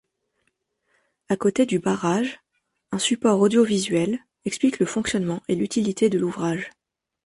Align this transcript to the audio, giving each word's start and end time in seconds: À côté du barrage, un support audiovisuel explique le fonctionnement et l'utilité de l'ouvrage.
À 1.29 1.35
côté 1.37 1.67
du 1.67 1.77
barrage, 1.77 2.39
un 2.91 2.97
support 2.97 3.39
audiovisuel 3.39 4.17
explique 4.45 4.79
le 4.79 4.87
fonctionnement 4.87 5.43
et 5.47 5.53
l'utilité 5.53 6.09
de 6.09 6.17
l'ouvrage. 6.17 6.71